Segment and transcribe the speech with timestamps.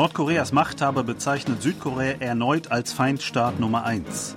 [0.00, 4.34] Nordkoreas Machthaber bezeichnet Südkorea erneut als Feindstaat Nummer 1.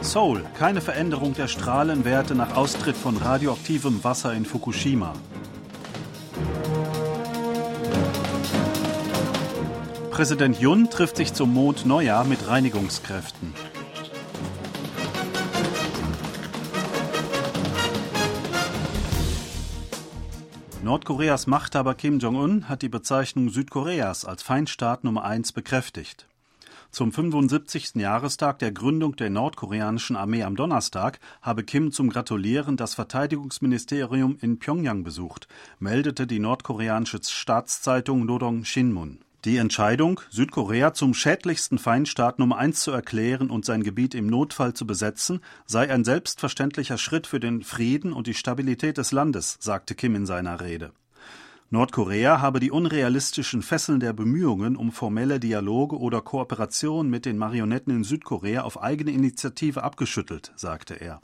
[0.00, 5.12] Seoul, keine Veränderung der Strahlenwerte nach Austritt von radioaktivem Wasser in Fukushima.
[10.10, 13.52] Präsident Yun trifft sich zum Mondneujahr mit Reinigungskräften.
[20.84, 26.28] Nordkoreas Machthaber Kim Jong-un hat die Bezeichnung Südkoreas als Feindstaat Nummer 1 bekräftigt.
[26.92, 27.96] Zum 75.
[27.96, 34.60] Jahrestag der Gründung der nordkoreanischen Armee am Donnerstag habe Kim zum Gratulieren das Verteidigungsministerium in
[34.60, 35.48] Pyongyang besucht,
[35.80, 39.18] meldete die nordkoreanische Staatszeitung Nodong Shinmun.
[39.44, 44.74] Die Entscheidung, Südkorea zum schädlichsten Feindstaat Nummer eins zu erklären und sein Gebiet im Notfall
[44.74, 49.94] zu besetzen, sei ein selbstverständlicher Schritt für den Frieden und die Stabilität des Landes, sagte
[49.94, 50.90] Kim in seiner Rede.
[51.70, 57.94] Nordkorea habe die unrealistischen Fesseln der Bemühungen um formelle Dialoge oder Kooperation mit den Marionetten
[57.94, 61.20] in Südkorea auf eigene Initiative abgeschüttelt, sagte er.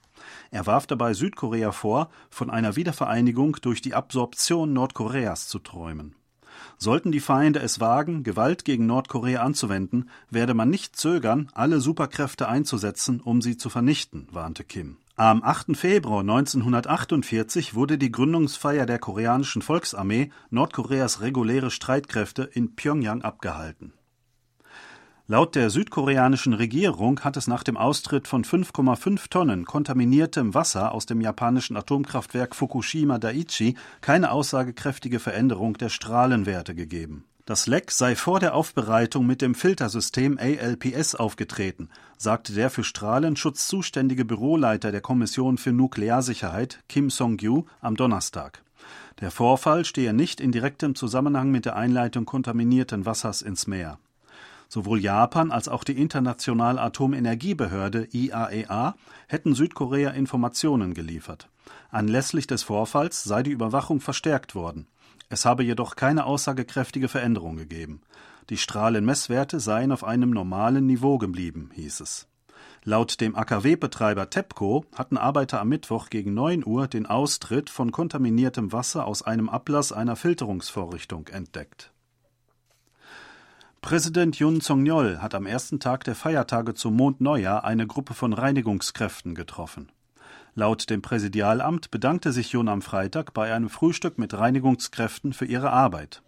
[0.52, 6.14] Er warf dabei Südkorea vor, von einer Wiedervereinigung durch die Absorption Nordkoreas zu träumen.
[6.78, 12.48] Sollten die Feinde es wagen, Gewalt gegen Nordkorea anzuwenden, werde man nicht zögern, alle Superkräfte
[12.48, 14.98] einzusetzen, um sie zu vernichten, warnte Kim.
[15.16, 15.76] Am 8.
[15.76, 23.92] Februar 1948 wurde die Gründungsfeier der koreanischen Volksarmee, Nordkoreas reguläre Streitkräfte, in Pyongyang abgehalten
[25.26, 31.06] Laut der südkoreanischen Regierung hat es nach dem Austritt von 5,5 Tonnen kontaminiertem Wasser aus
[31.06, 37.24] dem japanischen Atomkraftwerk Fukushima Daiichi keine aussagekräftige Veränderung der Strahlenwerte gegeben.
[37.46, 43.66] Das Leck sei vor der Aufbereitung mit dem Filtersystem ALPS aufgetreten, sagte der für Strahlenschutz
[43.66, 48.62] zuständige Büroleiter der Kommission für Nuklearsicherheit Kim Song-gyu am Donnerstag.
[49.20, 53.98] Der Vorfall stehe nicht in direktem Zusammenhang mit der Einleitung kontaminierten Wassers ins Meer.
[54.74, 58.92] Sowohl Japan als auch die Internationale Atomenergiebehörde IAEA e
[59.28, 61.48] hätten Südkorea Informationen geliefert.
[61.92, 64.88] Anlässlich des Vorfalls sei die Überwachung verstärkt worden.
[65.28, 68.00] Es habe jedoch keine aussagekräftige Veränderung gegeben.
[68.50, 72.26] Die Strahlenmesswerte seien auf einem normalen Niveau geblieben, hieß es.
[72.82, 78.72] Laut dem AKW-Betreiber TEPCO hatten Arbeiter am Mittwoch gegen 9 Uhr den Austritt von kontaminiertem
[78.72, 81.93] Wasser aus einem Ablass einer Filterungsvorrichtung entdeckt.
[83.84, 89.34] Präsident Yun Song-yeol hat am ersten Tag der Feiertage zum Mondneujahr eine Gruppe von Reinigungskräften
[89.34, 89.92] getroffen.
[90.54, 95.70] Laut dem Präsidialamt bedankte sich Yun am Freitag bei einem Frühstück mit Reinigungskräften für ihre
[95.70, 96.22] Arbeit.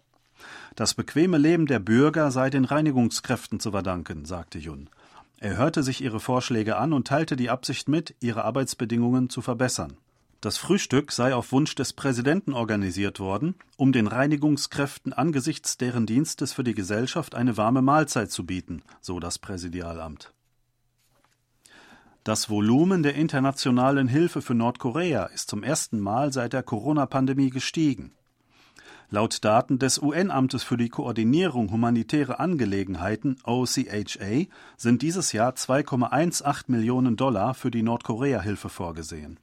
[0.75, 4.91] Das bequeme Leben der Bürger sei den Reinigungskräften zu verdanken, sagte Yun.
[5.39, 9.97] Er hörte sich ihre Vorschläge an und teilte die Absicht mit, ihre Arbeitsbedingungen zu verbessern.
[10.39, 16.53] Das Frühstück sei auf Wunsch des Präsidenten organisiert worden, um den Reinigungskräften angesichts deren Dienstes
[16.53, 20.31] für die Gesellschaft eine warme Mahlzeit zu bieten, so das Präsidialamt.
[22.23, 28.11] Das Volumen der internationalen Hilfe für Nordkorea ist zum ersten Mal seit der Corona-Pandemie gestiegen.
[29.09, 34.45] Laut Daten des UN-Amtes für die Koordinierung humanitärer Angelegenheiten OCHA
[34.75, 39.39] sind dieses Jahr 2,18 Millionen Dollar für die Nordkorea-Hilfe vorgesehen.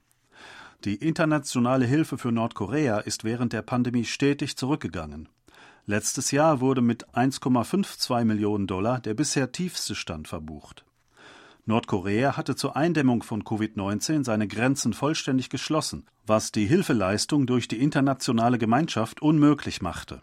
[0.84, 5.30] Die internationale Hilfe für Nordkorea ist während der Pandemie stetig zurückgegangen.
[5.86, 10.84] Letztes Jahr wurde mit 1,52 Millionen Dollar der bisher tiefste Stand verbucht.
[11.64, 17.80] Nordkorea hatte zur Eindämmung von Covid-19 seine Grenzen vollständig geschlossen, was die Hilfeleistung durch die
[17.80, 20.20] internationale Gemeinschaft unmöglich machte.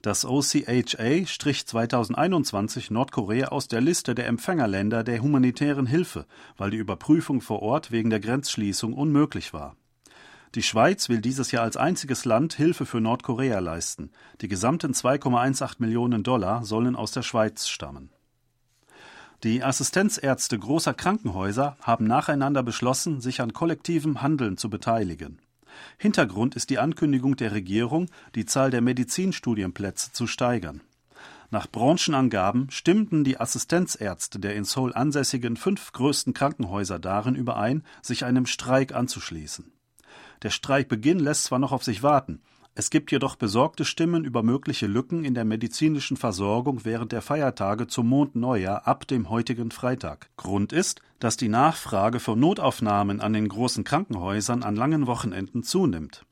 [0.00, 6.24] Das OCHA strich 2021 Nordkorea aus der Liste der Empfängerländer der humanitären Hilfe,
[6.56, 9.76] weil die Überprüfung vor Ort wegen der Grenzschließung unmöglich war.
[10.54, 14.10] Die Schweiz will dieses Jahr als einziges Land Hilfe für Nordkorea leisten.
[14.42, 18.10] Die gesamten 2,18 Millionen Dollar sollen aus der Schweiz stammen.
[19.44, 25.38] Die Assistenzärzte großer Krankenhäuser haben nacheinander beschlossen, sich an kollektivem Handeln zu beteiligen.
[25.96, 30.82] Hintergrund ist die Ankündigung der Regierung, die Zahl der Medizinstudienplätze zu steigern.
[31.50, 38.26] Nach Branchenangaben stimmten die Assistenzärzte der in Seoul ansässigen fünf größten Krankenhäuser darin überein, sich
[38.26, 39.71] einem Streik anzuschließen.
[40.42, 42.40] Der Streikbeginn lässt zwar noch auf sich warten,
[42.74, 47.86] es gibt jedoch besorgte Stimmen über mögliche Lücken in der medizinischen Versorgung während der Feiertage
[47.86, 50.30] zum Mondneujahr ab dem heutigen Freitag.
[50.38, 56.24] Grund ist, dass die Nachfrage für Notaufnahmen an den großen Krankenhäusern an langen Wochenenden zunimmt.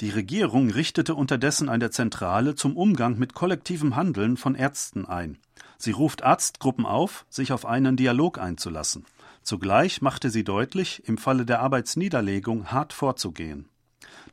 [0.00, 5.36] Die Regierung richtete unterdessen eine Zentrale zum Umgang mit kollektivem Handeln von Ärzten ein.
[5.76, 9.04] Sie ruft Arztgruppen auf, sich auf einen Dialog einzulassen.
[9.50, 13.68] Zugleich machte sie deutlich, im Falle der Arbeitsniederlegung hart vorzugehen.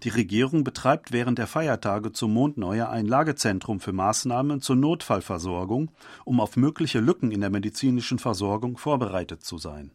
[0.04, 5.90] Die Regierung betreibt während der Feiertage zum Mondneujahr ein Lagezentrum für Maßnahmen zur Notfallversorgung,
[6.24, 9.90] um auf mögliche Lücken in der medizinischen Versorgung vorbereitet zu sein.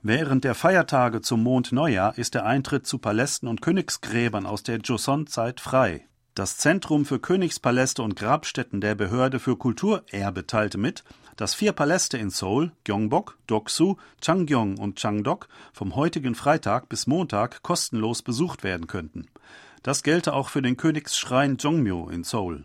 [0.00, 5.60] Während der Feiertage zum Mondneujahr ist der Eintritt zu Palästen und Königsgräbern aus der Joseon-Zeit
[5.60, 6.06] frei.
[6.34, 11.02] Das Zentrum für Königspaläste und Grabstätten der Behörde für Kulturerbe teilte mit,
[11.34, 17.62] dass vier Paläste in Seoul, Gyeongbok, Doksu, Changgyeong und Changdok vom heutigen Freitag bis Montag
[17.62, 19.26] kostenlos besucht werden könnten.
[19.82, 22.64] Das gelte auch für den Königsschrein Jongmyo in Seoul.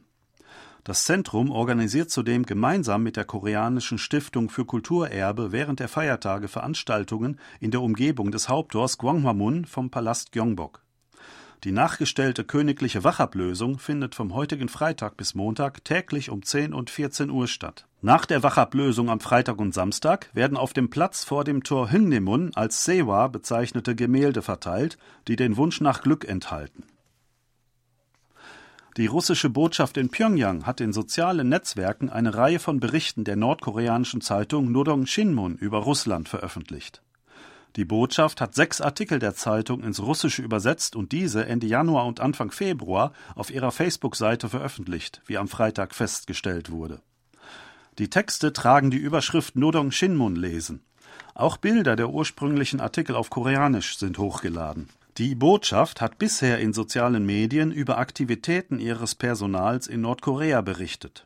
[0.83, 7.39] Das Zentrum organisiert zudem gemeinsam mit der Koreanischen Stiftung für Kulturerbe während der Feiertage Veranstaltungen
[7.59, 10.84] in der Umgebung des Haupttors Gwanghwamun vom Palast Gyeongbok.
[11.63, 17.29] Die nachgestellte königliche Wachablösung findet vom heutigen Freitag bis Montag täglich um 10 und 14
[17.29, 17.87] Uhr statt.
[18.01, 22.51] Nach der Wachablösung am Freitag und Samstag werden auf dem Platz vor dem Tor Hüngnemun
[22.53, 24.97] als Sewa bezeichnete Gemälde verteilt,
[25.27, 26.83] die den Wunsch nach Glück enthalten.
[28.97, 34.21] Die russische Botschaft in Pyongyang hat in sozialen Netzwerken eine Reihe von Berichten der nordkoreanischen
[34.21, 37.01] Zeitung Nodong Shinmun über Russland veröffentlicht.
[37.75, 42.21] Die Botschaft hat sechs Artikel der Zeitung ins Russische übersetzt und diese Ende Januar und
[42.21, 47.01] Anfang Februar auf ihrer Facebook-Seite veröffentlicht, wie am Freitag festgestellt wurde.
[47.97, 50.83] Die Texte tragen die Überschrift Nodong Shinmun lesen.
[51.33, 54.87] Auch Bilder der ursprünglichen Artikel auf Koreanisch sind hochgeladen.
[55.17, 61.25] Die Botschaft hat bisher in sozialen Medien über Aktivitäten ihres Personals in Nordkorea berichtet.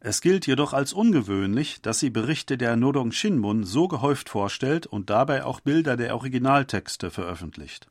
[0.00, 5.10] Es gilt jedoch als ungewöhnlich, dass sie Berichte der Nodong Shinmun so gehäuft vorstellt und
[5.10, 7.88] dabei auch Bilder der Originaltexte veröffentlicht.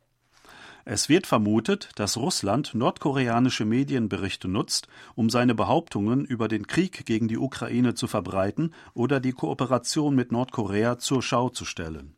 [0.87, 7.27] Es wird vermutet, dass Russland nordkoreanische Medienberichte nutzt, um seine Behauptungen über den Krieg gegen
[7.27, 12.15] die Ukraine zu verbreiten oder die Kooperation mit Nordkorea zur Schau zu stellen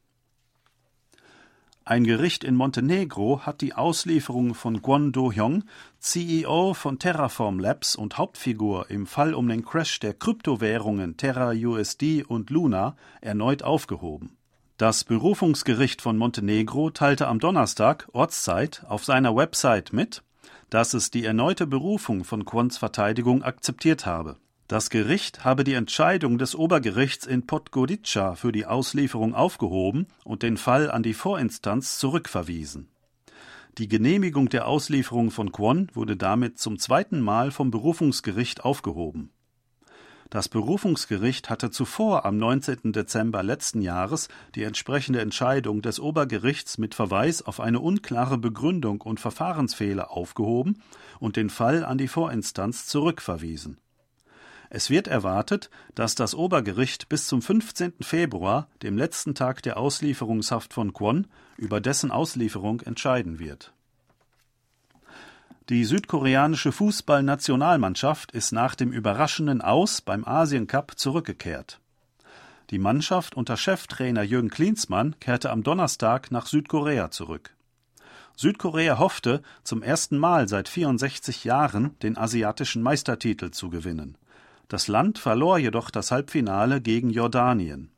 [1.87, 5.63] ein Gericht in Montenegro hat die Auslieferung von Kwon Do-hyung,
[5.99, 12.25] CEO von Terraform Labs und Hauptfigur im Fall um den Crash der Kryptowährungen Terra USD
[12.25, 14.35] und Luna, erneut aufgehoben.
[14.75, 20.23] Das Berufungsgericht von Montenegro teilte am Donnerstag Ortszeit auf seiner Website mit,
[20.69, 24.35] dass es die erneute Berufung von Kwons Verteidigung akzeptiert habe
[24.67, 30.57] das Gericht habe die Entscheidung des Obergerichts in Podgorica für die Auslieferung aufgehoben und den
[30.57, 32.89] Fall an die Vorinstanz zurückverwiesen.
[33.77, 39.29] Die Genehmigung der Auslieferung von Kwon wurde damit zum zweiten Mal vom Berufungsgericht aufgehoben.
[40.29, 42.91] Das Berufungsgericht hatte zuvor am 19.
[42.91, 49.21] Dezember letzten Jahres die entsprechende Entscheidung des Obergerichts mit Verweis auf eine unklare Begründung und
[49.21, 50.81] Verfahrensfehler aufgehoben
[51.19, 53.77] und den Fall an die Vorinstanz zurückverwiesen.
[54.69, 57.93] Es wird erwartet, dass das Obergericht bis zum 15.
[58.01, 61.27] Februar, dem letzten Tag der Auslieferungshaft von Kwon,
[61.57, 63.73] über dessen Auslieferung entscheiden wird.
[65.69, 71.79] Die südkoreanische Fußballnationalmannschaft ist nach dem überraschenden Aus beim Asiencup zurückgekehrt.
[72.69, 77.53] Die Mannschaft unter Cheftrainer Jürgen Klinsmann kehrte am Donnerstag nach Südkorea zurück.
[78.35, 84.17] Südkorea hoffte, zum ersten Mal seit 64 Jahren den asiatischen Meistertitel zu gewinnen.
[84.67, 87.91] Das Land verlor jedoch das Halbfinale gegen Jordanien.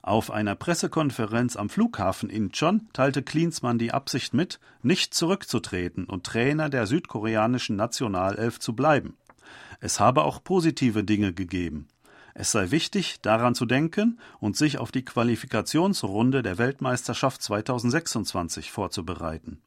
[0.00, 6.68] Auf einer Pressekonferenz am Flughafen Incheon teilte Klinsmann die Absicht mit, nicht zurückzutreten und Trainer
[6.68, 9.16] der südkoreanischen Nationalelf zu bleiben.
[9.80, 11.88] Es habe auch positive Dinge gegeben.
[12.34, 19.62] Es sei wichtig, daran zu denken und sich auf die Qualifikationsrunde der Weltmeisterschaft 2026 vorzubereiten.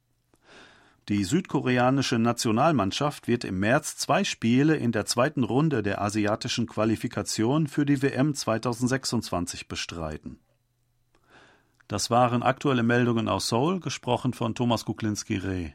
[1.09, 7.67] Die südkoreanische Nationalmannschaft wird im März zwei Spiele in der zweiten Runde der asiatischen Qualifikation
[7.67, 10.39] für die WM 2026 bestreiten.
[11.87, 15.71] Das waren aktuelle Meldungen aus Seoul, gesprochen von Thomas Kuklinski-Reh.